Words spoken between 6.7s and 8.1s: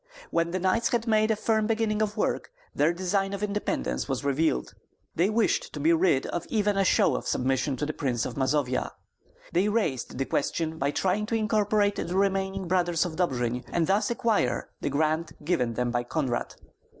a show of submission to the